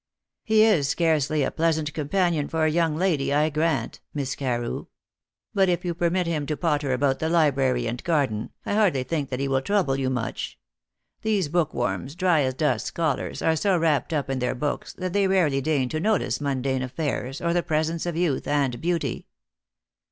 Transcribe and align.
"He 0.43 0.63
is 0.63 0.89
scarcely 0.89 1.43
a 1.43 1.51
pleasant 1.51 1.93
companion 1.93 2.47
for 2.47 2.65
a 2.65 2.71
young 2.71 2.95
lady, 2.95 3.31
I 3.31 3.51
grant, 3.51 3.99
Miss 4.15 4.33
Carew. 4.33 4.87
But 5.53 5.69
if 5.69 5.85
you 5.85 5.93
permit 5.93 6.25
him 6.25 6.47
to 6.47 6.57
potter 6.57 6.91
about 6.91 7.19
the 7.19 7.29
library 7.29 7.85
and 7.85 8.03
garden, 8.03 8.49
I 8.65 8.73
hardly 8.73 9.03
think 9.03 9.29
that 9.29 9.39
he 9.39 9.47
will 9.47 9.61
trouble 9.61 9.95
you 9.95 10.09
much. 10.09 10.57
These 11.21 11.49
bookworms, 11.49 12.15
dry 12.15 12.41
as 12.41 12.55
dust 12.55 12.87
scholars, 12.87 13.43
are 13.43 13.55
so 13.55 13.77
wrapped 13.77 14.11
up 14.11 14.27
in 14.27 14.39
their 14.39 14.55
books, 14.55 14.91
that 14.93 15.13
they 15.13 15.27
rarely 15.27 15.61
deign 15.61 15.87
to 15.89 15.99
notice 15.99 16.41
mundane 16.41 16.81
affairs, 16.81 17.39
or 17.39 17.53
the 17.53 17.61
presence 17.61 18.07
of 18.07 18.17
youth 18.17 18.47
and 18.47 18.81
beauty." 18.81 19.27